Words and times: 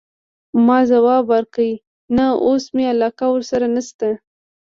ما 0.65 0.79
ځواب 0.89 1.23
ورکړ: 1.33 1.69
نه، 2.15 2.25
اوس 2.45 2.63
مي 2.75 2.83
علاقه 2.93 3.25
ورسره 3.29 3.65
نشته. 3.75 4.09